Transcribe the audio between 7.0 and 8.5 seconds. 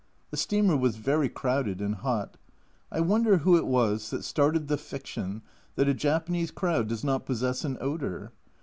not possess an odour?